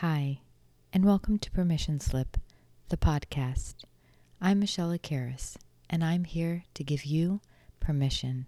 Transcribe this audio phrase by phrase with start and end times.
[0.00, 0.40] Hi,
[0.92, 2.36] and welcome to Permission Slip,
[2.90, 3.76] the podcast.
[4.42, 5.56] I'm Michelle Akaris,
[5.88, 7.40] and I'm here to give you
[7.80, 8.46] permission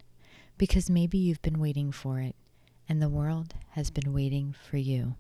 [0.59, 2.37] because maybe you've been waiting for it,
[2.87, 5.15] and the world has been waiting for you.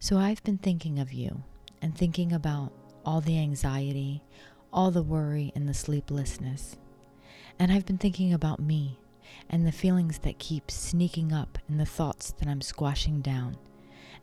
[0.00, 1.44] So I've been thinking of you
[1.80, 2.72] and thinking about
[3.06, 4.24] all the anxiety,
[4.72, 6.76] all the worry, and the sleeplessness.
[7.56, 8.98] And I've been thinking about me
[9.48, 13.58] and the feelings that keep sneaking up and the thoughts that I'm squashing down.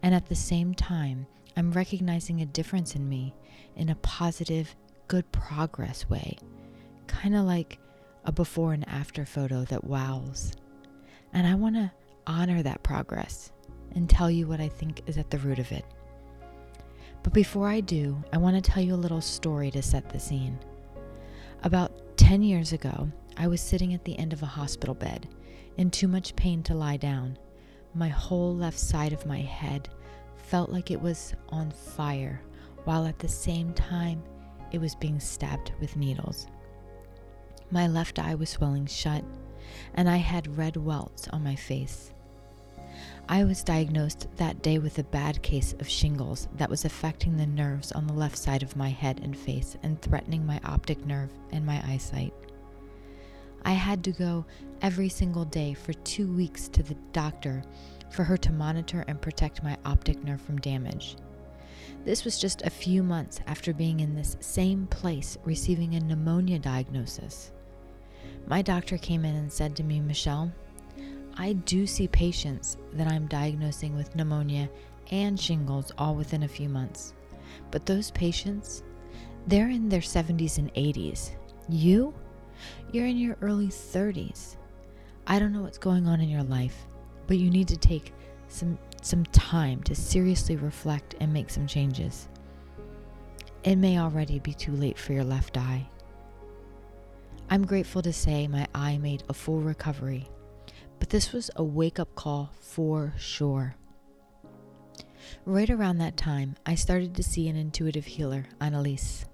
[0.01, 1.27] And at the same time,
[1.57, 3.33] I'm recognizing a difference in me
[3.75, 4.75] in a positive,
[5.07, 6.37] good progress way,
[7.07, 7.79] kind of like
[8.25, 10.53] a before and after photo that wows.
[11.33, 11.91] And I want to
[12.27, 13.51] honor that progress
[13.93, 15.85] and tell you what I think is at the root of it.
[17.23, 20.19] But before I do, I want to tell you a little story to set the
[20.19, 20.59] scene.
[21.63, 25.27] About 10 years ago, I was sitting at the end of a hospital bed,
[25.77, 27.37] in too much pain to lie down.
[27.95, 29.87] My whole left side of my head
[30.35, 32.41] felt like it was on fire,
[32.83, 34.21] while at the same time
[34.73, 36.47] it was being stabbed with needles.
[37.71, 39.23] My left eye was swelling shut,
[39.93, 42.11] and I had red welts on my face.
[43.29, 47.47] I was diagnosed that day with a bad case of shingles that was affecting the
[47.47, 51.31] nerves on the left side of my head and face and threatening my optic nerve
[51.51, 52.33] and my eyesight.
[53.65, 54.45] I had to go
[54.81, 57.63] every single day for two weeks to the doctor
[58.11, 61.17] for her to monitor and protect my optic nerve from damage.
[62.05, 66.59] This was just a few months after being in this same place receiving a pneumonia
[66.59, 67.51] diagnosis.
[68.45, 70.51] My doctor came in and said to me, Michelle,
[71.35, 74.69] I do see patients that I'm diagnosing with pneumonia
[75.09, 77.15] and shingles all within a few months.
[77.71, 78.83] But those patients,
[79.47, 81.31] they're in their 70s and 80s.
[81.67, 82.13] You?
[82.91, 84.57] You're in your early 30s.
[85.27, 86.85] I don't know what's going on in your life,
[87.27, 88.13] but you need to take
[88.47, 92.27] some some time to seriously reflect and make some changes.
[93.63, 95.87] It may already be too late for your left eye.
[97.49, 100.27] I'm grateful to say my eye made a full recovery,
[100.99, 103.75] but this was a wake up call for sure.
[105.45, 109.25] Right around that time, I started to see an intuitive healer, Annalise.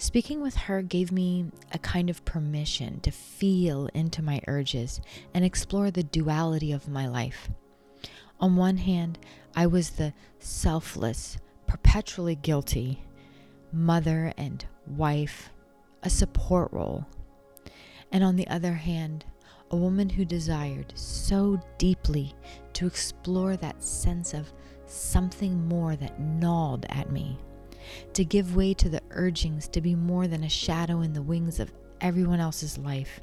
[0.00, 5.00] Speaking with her gave me a kind of permission to feel into my urges
[5.34, 7.50] and explore the duality of my life.
[8.38, 9.18] On one hand,
[9.56, 13.02] I was the selfless, perpetually guilty
[13.72, 15.50] mother and wife,
[16.04, 17.04] a support role.
[18.12, 19.24] And on the other hand,
[19.72, 22.34] a woman who desired so deeply
[22.74, 24.52] to explore that sense of
[24.86, 27.36] something more that gnawed at me
[28.14, 31.60] to give way to the urgings to be more than a shadow in the wings
[31.60, 33.20] of everyone else's life,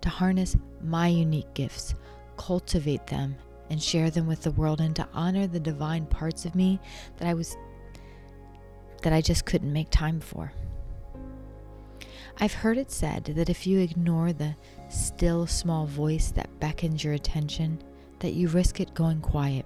[0.00, 1.94] to harness my unique gifts,
[2.36, 3.36] cultivate them,
[3.70, 6.78] and share them with the world, and to honor the divine parts of me
[7.16, 7.56] that I was
[9.02, 10.52] that I just couldn't make time for.
[12.38, 14.56] I've heard it said that if you ignore the
[14.88, 17.82] still small voice that beckons your attention,
[18.18, 19.64] that you risk it going quiet.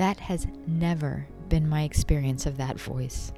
[0.00, 3.34] That has never been my experience of that voice.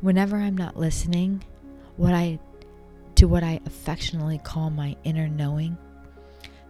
[0.00, 1.44] Whenever I'm not listening,
[1.96, 2.40] what I
[3.14, 5.78] to what I affectionately call my inner knowing,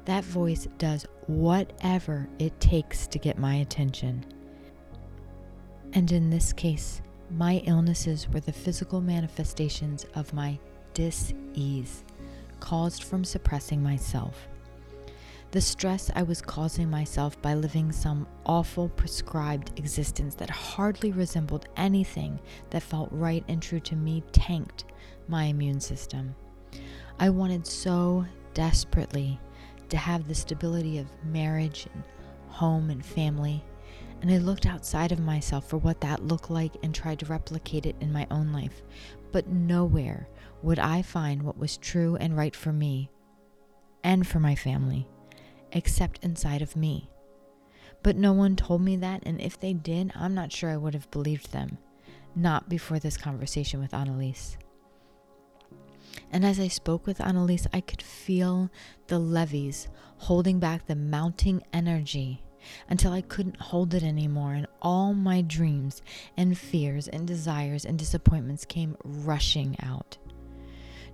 [0.04, 4.26] that voice does whatever it takes to get my attention.
[5.94, 10.58] And in this case, my illnesses were the physical manifestations of my
[10.92, 12.04] dis ease
[12.60, 14.48] caused from suppressing myself
[15.50, 21.68] the stress I was causing myself by living some awful prescribed existence that hardly resembled
[21.76, 22.38] anything
[22.68, 24.84] that felt right and true to me tanked
[25.26, 26.34] my immune system.
[27.18, 29.40] I wanted so desperately
[29.88, 32.02] to have the stability of marriage and
[32.48, 33.64] home and family,
[34.20, 37.86] and I looked outside of myself for what that looked like and tried to replicate
[37.86, 38.82] it in my own life.
[39.32, 40.28] But nowhere
[40.62, 43.10] would I find what was true and right for me
[44.04, 45.08] and for my family
[45.72, 47.10] except inside of me.
[48.02, 50.94] But no one told me that, and if they did, I'm not sure I would
[50.94, 51.78] have believed them.
[52.36, 54.56] Not before this conversation with Annalise.
[56.30, 58.70] And as I spoke with Annalise, I could feel
[59.08, 59.88] the levees
[60.18, 62.42] holding back the mounting energy
[62.88, 66.02] until I couldn't hold it anymore, and all my dreams
[66.36, 70.18] and fears and desires and disappointments came rushing out.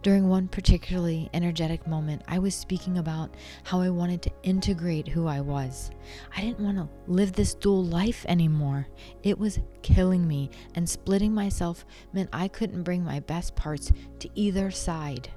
[0.04, 5.26] During one particularly energetic moment, I was speaking about how I wanted to integrate who
[5.26, 5.90] I was.
[6.36, 8.86] I didn't want to live this dual life anymore.
[9.22, 14.28] It was killing me, and splitting myself meant I couldn't bring my best parts to
[14.34, 15.30] either side.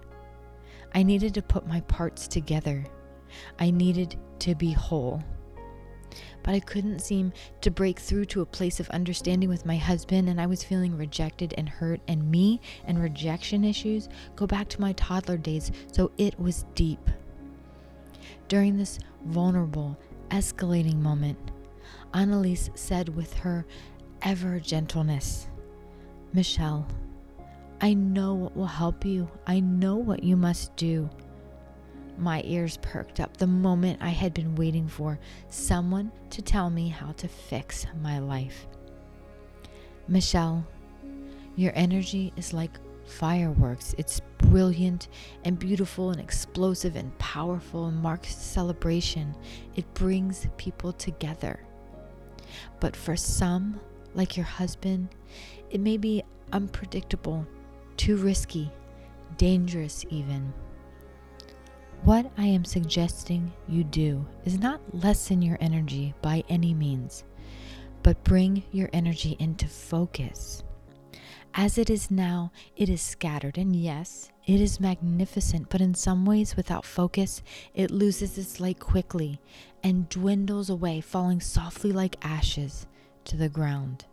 [0.93, 2.83] I needed to put my parts together.
[3.59, 5.23] I needed to be whole.
[6.43, 10.29] But I couldn't seem to break through to a place of understanding with my husband,
[10.29, 11.99] and I was feeling rejected and hurt.
[12.07, 17.09] And me and rejection issues go back to my toddler days, so it was deep.
[18.47, 19.97] During this vulnerable,
[20.29, 21.37] escalating moment,
[22.13, 23.65] Annalise said with her
[24.21, 25.47] ever gentleness,
[26.33, 26.87] Michelle,
[27.79, 29.29] I know what will help you.
[29.45, 31.09] I know what you must do.
[32.17, 35.19] My ears perked up the moment I had been waiting for
[35.49, 38.65] someone to tell me how to fix my life.
[40.07, 40.65] Michelle,
[41.55, 43.93] your energy is like fireworks.
[43.97, 45.09] It's brilliant
[45.43, 49.35] and beautiful and explosive and powerful and marks celebration.
[49.75, 51.59] It brings people together.
[52.79, 53.79] But for some,
[54.15, 55.09] like your husband,
[55.69, 57.45] it may be unpredictable,
[57.95, 58.71] too risky,
[59.37, 60.53] dangerous even.
[62.03, 67.25] What I am suggesting you do is not lessen your energy by any means,
[68.01, 70.63] but bring your energy into focus.
[71.53, 76.23] As it is now, it is scattered, and yes, it is magnificent, but in some
[76.25, 77.41] ways, without focus,
[77.73, 79.41] it loses its light quickly
[79.83, 82.87] and dwindles away, falling softly like ashes
[83.25, 84.05] to the ground.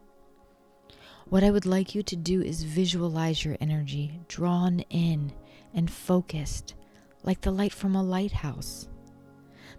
[1.29, 5.33] What I would like you to do is visualize your energy drawn in
[5.73, 6.75] and focused
[7.25, 8.89] like the light from a lighthouse.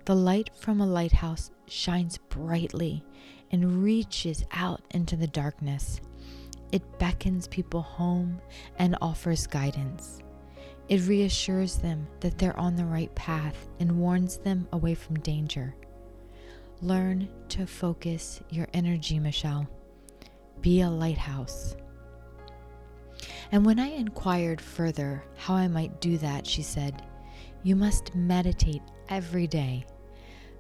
[0.06, 3.04] The light from a lighthouse shines brightly
[3.52, 6.02] and reaches out into the darkness.
[6.72, 8.42] It beckons people home
[8.78, 10.20] and offers guidance.
[10.90, 15.76] It reassures them that they're on the right path and warns them away from danger.
[16.82, 19.68] Learn to focus your energy, Michelle.
[20.62, 21.76] Be a lighthouse.
[23.52, 27.04] And when I inquired further how I might do that, she said,
[27.66, 29.84] you must meditate every day.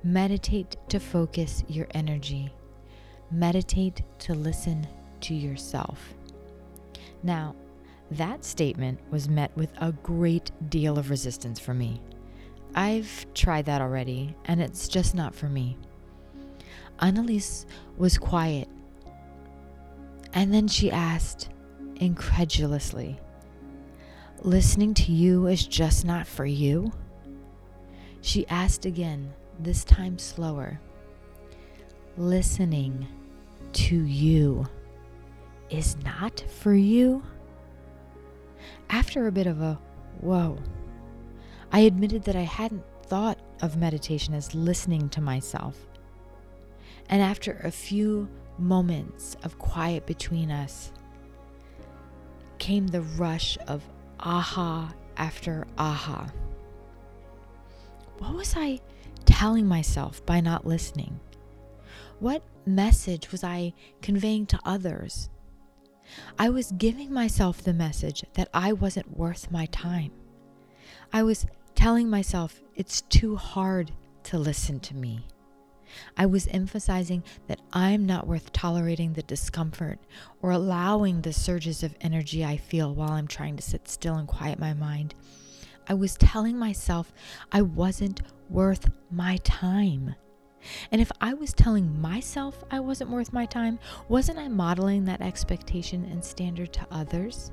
[0.04, 2.52] Meditate to focus your energy.
[3.30, 4.88] Meditate to listen
[5.22, 6.16] to yourself.
[7.22, 7.56] Now,
[8.10, 12.02] that statement was met with a great deal of resistance for me.
[12.74, 15.78] I've tried that already, and it's just not for me.
[17.02, 17.68] Annalise
[17.98, 18.68] was quiet,
[20.34, 21.50] and then she asked,
[21.98, 23.20] incredulously,
[24.42, 26.92] Listening to you is just not for you?
[28.22, 30.80] She asked again, this time slower.
[32.18, 33.08] Listening
[33.74, 34.68] to you
[35.70, 37.24] is not for you?
[38.90, 39.80] After a bit of a
[40.22, 40.60] whoa,
[41.72, 45.78] I admitted that I hadn't thought of meditation as listening to myself.
[47.10, 50.92] And after a few moments of quiet between us,
[52.58, 53.84] came the rush of
[54.26, 56.28] aha after aha.
[58.18, 58.80] What was I
[59.26, 61.20] telling myself by not listening?
[62.20, 65.30] What message was I conveying to others?
[66.40, 70.12] I was giving myself the message that I wasn't worth my time.
[71.14, 71.46] I was
[71.76, 73.92] telling myself it's too hard
[74.24, 75.28] to listen to me.
[76.18, 80.00] I was emphasizing that I'm not worth tolerating the discomfort
[80.42, 84.28] or allowing the surges of energy I feel while I'm trying to sit still and
[84.28, 85.16] quiet my mind.
[85.88, 87.14] I was telling myself
[87.52, 90.16] I wasn't worth my time.
[90.92, 93.80] And if I was telling myself I wasn't worth my time,
[94.10, 97.52] wasn't I modeling that expectation and standard to others?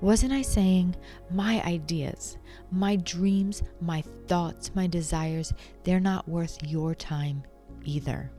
[0.00, 0.96] Wasn't I saying
[1.30, 2.38] my ideas,
[2.70, 5.52] my dreams, my thoughts, my desires,
[5.84, 7.42] they're not worth your time
[7.84, 8.30] either?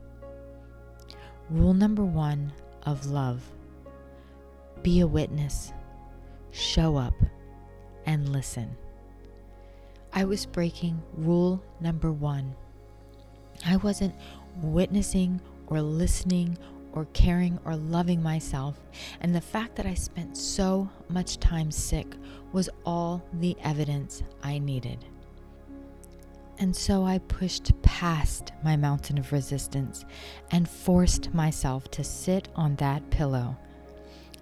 [1.50, 2.52] Rule number one
[2.84, 3.42] of love
[4.82, 5.72] be a witness,
[6.52, 7.14] show up,
[8.06, 8.76] and listen.
[10.12, 12.54] I was breaking rule number one.
[13.66, 14.14] I wasn't
[14.62, 16.56] witnessing or listening
[16.92, 18.78] or caring or loving myself.
[19.20, 22.06] And the fact that I spent so much time sick
[22.52, 25.04] was all the evidence I needed.
[26.58, 30.04] And so I pushed past my mountain of resistance
[30.50, 33.56] and forced myself to sit on that pillow.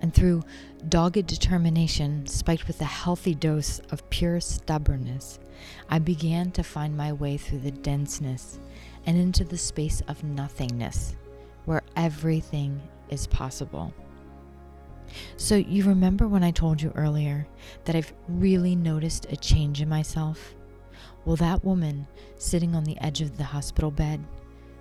[0.00, 0.42] And through
[0.88, 5.38] dogged determination, spiked with a healthy dose of pure stubbornness,
[5.88, 8.58] I began to find my way through the denseness
[9.06, 11.14] and into the space of nothingness
[11.68, 13.92] where everything is possible.
[15.36, 17.46] So, you remember when I told you earlier
[17.84, 20.54] that I've really noticed a change in myself?
[21.26, 22.06] Well, that woman
[22.36, 24.24] sitting on the edge of the hospital bed,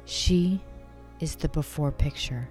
[0.06, 0.62] she
[1.20, 2.48] is the before picture.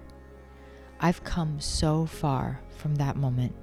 [0.99, 3.55] I've come so far from that moment.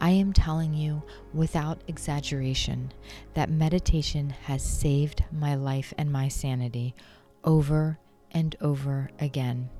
[0.00, 2.92] I am telling you without exaggeration
[3.34, 6.96] that meditation has saved my life and my sanity
[7.44, 8.00] over
[8.32, 9.70] and over again.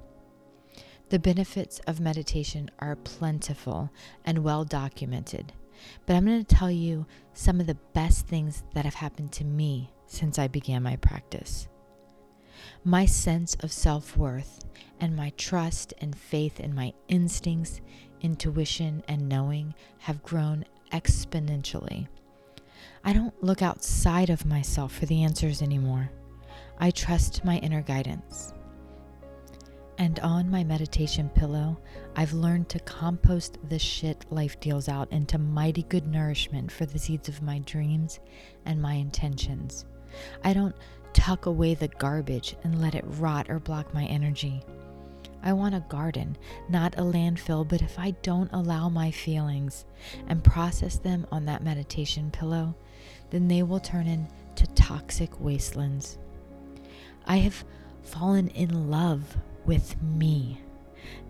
[1.08, 3.90] The benefits of meditation are plentiful
[4.24, 5.52] and well documented,
[6.06, 9.44] but I'm going to tell you some of the best things that have happened to
[9.44, 11.68] me since I began my practice.
[12.84, 14.64] My sense of self worth
[15.00, 17.80] and my trust and faith in my instincts,
[18.20, 22.08] intuition, and knowing have grown exponentially.
[23.04, 26.10] I don't look outside of myself for the answers anymore.
[26.78, 28.54] I trust my inner guidance.
[29.98, 31.78] And on my meditation pillow,
[32.16, 36.98] I've learned to compost the shit life deals out into mighty good nourishment for the
[36.98, 38.18] seeds of my dreams
[38.64, 39.84] and my intentions.
[40.42, 40.74] I don't
[41.12, 44.62] tuck away the garbage and let it rot or block my energy.
[45.44, 46.36] I want a garden,
[46.68, 49.84] not a landfill, but if I don't allow my feelings
[50.28, 52.74] and process them on that meditation pillow,
[53.30, 56.18] then they will turn into toxic wastelands.
[57.26, 57.64] I have
[58.02, 60.60] fallen in love with me,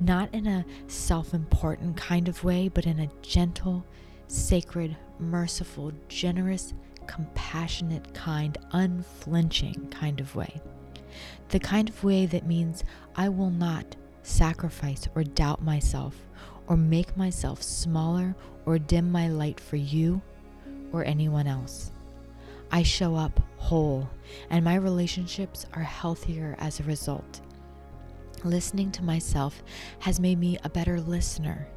[0.01, 3.85] not in a self important kind of way, but in a gentle,
[4.27, 6.75] sacred, merciful, generous,
[7.07, 10.61] compassionate, kind, unflinching kind of way.
[11.51, 12.85] The kind of way that means
[13.15, 16.17] I will not sacrifice or doubt myself
[16.67, 18.35] or make myself smaller
[18.65, 20.23] or dim my light for you
[20.93, 21.92] or anyone else.
[22.75, 24.09] I show up whole,
[24.49, 27.43] and my relationships are healthier as a result.
[28.45, 29.63] Listening to myself
[29.99, 31.69] has made me a better listener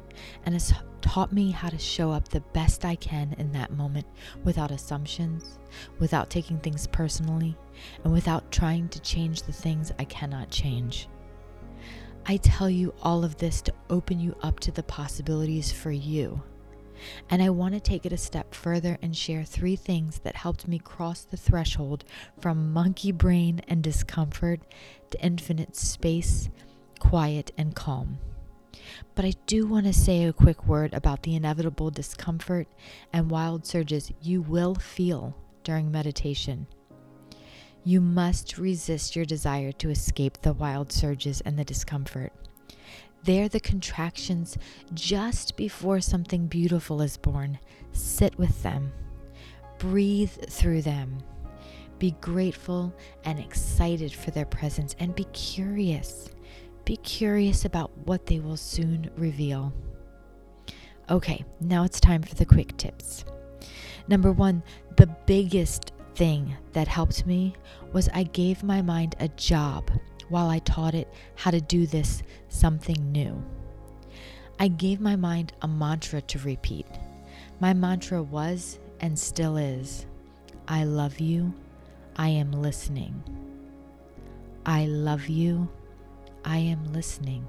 [0.46, 0.72] and has
[1.02, 4.06] taught me how to show up the best I can in that moment
[4.42, 5.58] without assumptions,
[5.98, 7.56] without taking things personally,
[8.02, 11.08] and without trying to change the things I cannot change.
[12.24, 16.42] I tell you all of this to open you up to the possibilities for you.
[17.30, 20.68] And I want to take it a step further and share three things that helped
[20.68, 22.04] me cross the threshold
[22.40, 24.60] from monkey brain and discomfort
[25.10, 26.48] to infinite space,
[26.98, 28.18] quiet, and calm.
[29.14, 32.68] But I do want to say a quick word about the inevitable discomfort
[33.12, 35.34] and wild surges you will feel
[35.64, 36.66] during meditation.
[37.84, 42.32] You must resist your desire to escape the wild surges and the discomfort.
[43.26, 44.56] They're the contractions
[44.94, 47.58] just before something beautiful is born.
[47.90, 48.92] Sit with them,
[49.78, 51.18] breathe through them.
[51.98, 56.28] Be grateful and excited for their presence and be curious.
[56.84, 59.72] Be curious about what they will soon reveal.
[61.10, 63.24] Okay, now it's time for the quick tips.
[64.06, 64.62] Number one,
[64.96, 67.56] the biggest thing that helped me
[67.92, 69.90] was I gave my mind a job
[70.28, 73.42] while I taught it how to do this something new.
[74.58, 76.86] I gave my mind a mantra to repeat.
[77.60, 80.06] My mantra was and still is
[80.68, 81.52] I love you,
[82.16, 83.22] I am listening.
[84.64, 85.68] I love you,
[86.44, 87.46] I am listening.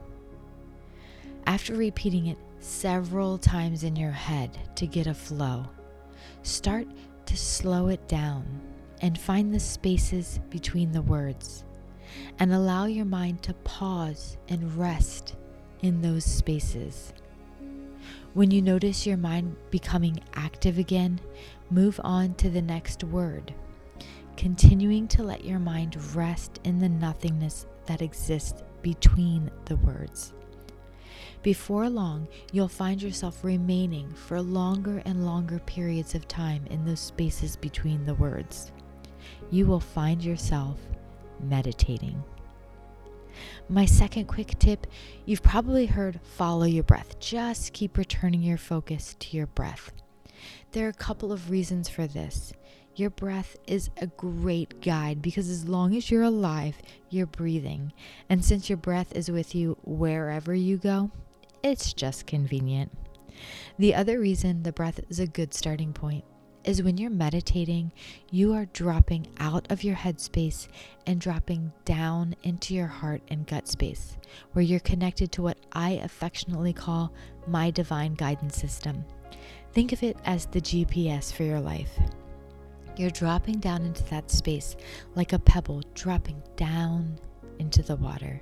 [1.45, 5.65] After repeating it several times in your head to get a flow,
[6.43, 6.87] start
[7.25, 8.45] to slow it down
[9.01, 11.63] and find the spaces between the words
[12.39, 15.35] and allow your mind to pause and rest
[15.81, 17.13] in those spaces.
[18.33, 21.19] When you notice your mind becoming active again,
[21.69, 23.53] move on to the next word,
[24.35, 30.33] continuing to let your mind rest in the nothingness that exists between the words.
[31.41, 36.99] Before long, you'll find yourself remaining for longer and longer periods of time in those
[36.99, 38.71] spaces between the words.
[39.49, 40.77] You will find yourself
[41.41, 42.23] meditating.
[43.69, 44.87] My second quick tip
[45.25, 47.19] you've probably heard follow your breath.
[47.19, 49.91] Just keep returning your focus to your breath.
[50.71, 52.53] There are a couple of reasons for this.
[52.95, 56.77] Your breath is a great guide because as long as you're alive,
[57.09, 57.93] you're breathing.
[58.29, 61.11] And since your breath is with you wherever you go,
[61.61, 62.91] it's just convenient.
[63.77, 66.23] The other reason the breath is a good starting point
[66.63, 67.91] is when you're meditating,
[68.31, 70.67] you are dropping out of your headspace
[71.05, 74.17] and dropping down into your heart and gut space,
[74.53, 77.13] where you're connected to what I affectionately call
[77.47, 79.05] my divine guidance system.
[79.73, 81.99] Think of it as the GPS for your life.
[82.97, 84.75] You're dropping down into that space
[85.15, 87.19] like a pebble dropping down
[87.59, 88.41] into the water.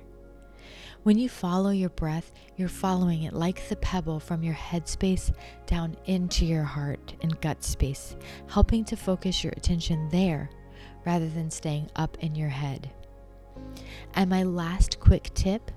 [1.06, 5.30] When you follow your breath, you're following it like the pebble from your head space
[5.64, 8.16] down into your heart and gut space,
[8.48, 10.50] helping to focus your attention there
[11.04, 12.90] rather than staying up in your head.
[14.14, 15.70] And my last quick tip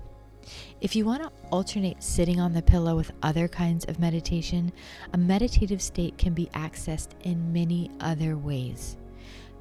[0.80, 4.72] if you want to alternate sitting on the pillow with other kinds of meditation,
[5.12, 8.96] a meditative state can be accessed in many other ways.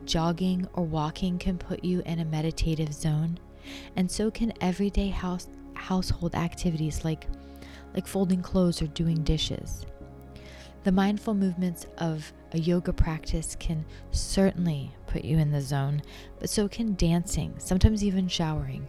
[0.04, 3.38] Jogging or walking can put you in a meditative zone
[3.96, 5.48] And so can everyday house
[5.80, 7.28] household activities like
[7.94, 9.86] like folding clothes or doing dishes.
[10.84, 16.02] The mindful movements of a yoga practice can certainly put you in the zone,
[16.40, 18.88] but so can dancing, sometimes even showering.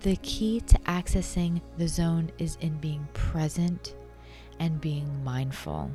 [0.00, 3.94] The key to accessing the zone is in being present
[4.58, 5.90] and being mindful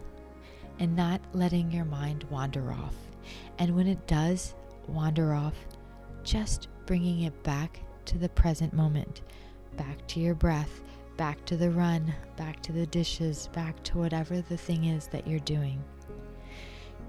[0.80, 2.96] and not letting your mind wander off.
[3.60, 4.56] And when it does
[4.88, 5.56] wander off,
[6.24, 9.22] just bringing it back to the present moment,
[9.78, 10.82] back to your breath,
[11.18, 15.28] back to the run, back to the dishes, back to whatever the thing is that
[15.28, 15.84] you're doing.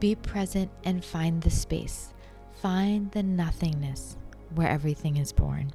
[0.00, 2.12] Be present and find the space.
[2.60, 4.16] Find the nothingness
[4.54, 5.72] where everything is born.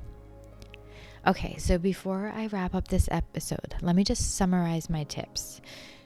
[1.27, 5.62] Okay, so before I wrap up this episode, let me just summarize my tips.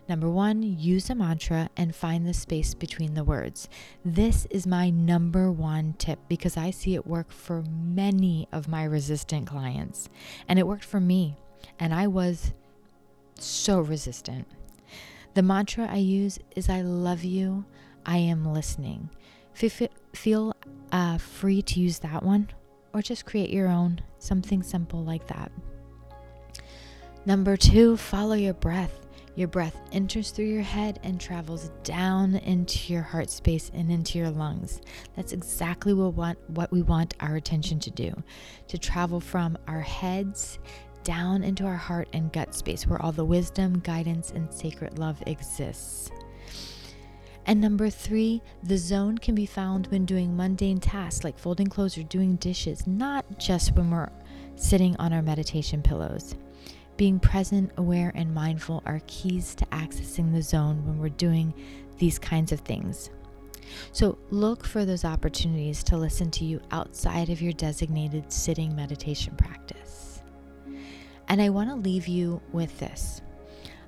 [0.07, 3.67] Number one, use a mantra and find the space between the words.
[4.03, 8.83] This is my number one tip because I see it work for many of my
[8.83, 10.09] resistant clients.
[10.47, 11.38] And it worked for me,
[11.79, 12.53] and I was
[13.39, 14.47] so resistant.
[15.33, 17.65] The mantra I use is I love you,
[18.05, 19.09] I am listening.
[19.53, 20.55] Feel
[20.91, 22.50] uh, free to use that one
[22.93, 25.51] or just create your own, something simple like that.
[27.25, 29.04] Number two, follow your breath.
[29.35, 34.17] Your breath enters through your head and travels down into your heart space and into
[34.17, 34.81] your lungs.
[35.15, 38.13] That's exactly what, want, what we want our attention to do
[38.69, 40.57] to travel from our heads
[41.03, 45.21] down into our heart and gut space where all the wisdom, guidance, and sacred love
[45.27, 46.09] exists.
[47.45, 51.97] And number three, the zone can be found when doing mundane tasks like folding clothes
[51.97, 54.09] or doing dishes, not just when we're
[54.55, 56.35] sitting on our meditation pillows.
[56.97, 61.53] Being present, aware, and mindful are keys to accessing the zone when we're doing
[61.97, 63.09] these kinds of things.
[63.91, 69.35] So look for those opportunities to listen to you outside of your designated sitting meditation
[69.35, 70.21] practice.
[71.27, 73.21] And I want to leave you with this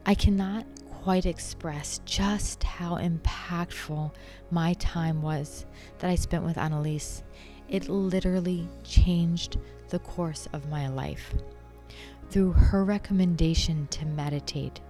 [0.05, 0.65] I cannot
[1.03, 4.12] quite express just how impactful
[4.51, 5.65] my time was
[5.99, 7.23] that I spent with Annalise.
[7.69, 9.58] It literally changed
[9.89, 11.34] the course of my life.
[12.29, 14.81] Through her recommendation to meditate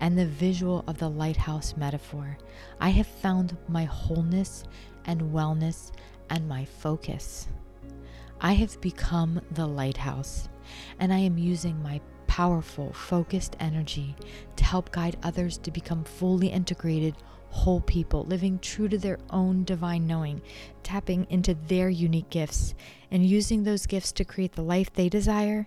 [0.00, 2.38] and the visual of the lighthouse metaphor,
[2.80, 4.64] I have found my wholeness
[5.04, 5.92] and wellness
[6.30, 7.48] and my focus.
[8.40, 10.48] I have become the lighthouse,
[10.98, 14.16] and I am using my powerful, focused energy
[14.56, 17.14] to help guide others to become fully integrated,
[17.50, 20.42] whole people, living true to their own divine knowing,
[20.82, 22.74] tapping into their unique gifts,
[23.10, 25.66] and using those gifts to create the life they desire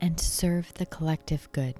[0.00, 1.74] and serve the collective good.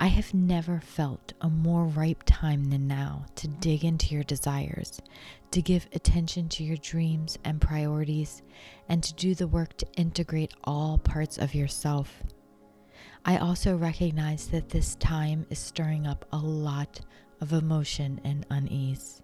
[0.00, 5.00] I have never felt a more ripe time than now to dig into your desires,
[5.52, 8.42] to give attention to your dreams and priorities,
[8.88, 12.22] and to do the work to integrate all parts of yourself
[13.24, 17.00] I also recognize that this time is stirring up a lot
[17.40, 19.22] of emotion and unease.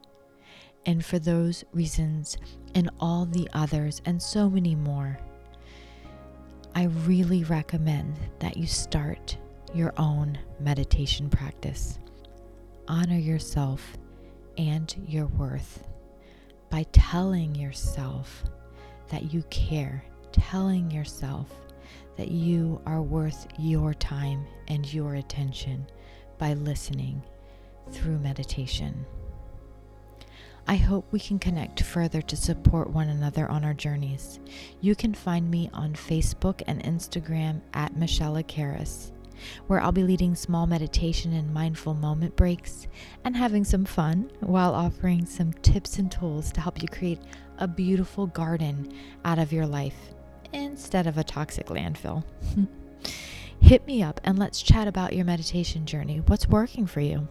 [0.87, 2.37] And for those reasons
[2.77, 5.19] and all the others and so many more,
[6.75, 9.37] I really recommend that you start
[9.75, 11.99] your own meditation practice.
[12.87, 13.97] Honor yourself
[14.57, 15.85] and your worth
[16.71, 18.45] by telling yourself
[19.09, 21.49] that you care, telling yourself
[22.17, 25.87] that you are worth your time and your attention
[26.37, 27.23] by listening
[27.91, 29.07] through meditation.
[30.71, 34.39] I hope we can connect further to support one another on our journeys.
[34.83, 39.13] You can find me on Facebook and Instagram at Michelle Karis,
[39.67, 42.87] where I'll be leading small meditation and mindful moment breaks
[43.25, 47.23] and having some fun while offering some tips and tools to help you create
[47.57, 48.93] a beautiful garden
[49.25, 50.13] out of your life
[50.53, 52.23] instead of a toxic landfill.
[53.61, 56.19] Hit me up and let's chat about your meditation journey.
[56.27, 57.27] What's working for you?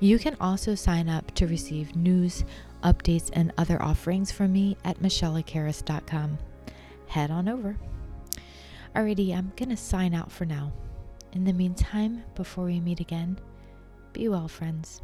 [0.00, 2.44] You can also sign up to receive news,
[2.82, 6.38] updates, and other offerings from me at michelleakaris.com.
[7.08, 7.76] Head on over.
[8.94, 10.72] Alrighty, I'm going to sign out for now.
[11.32, 13.38] In the meantime, before we meet again,
[14.12, 15.02] be well, friends.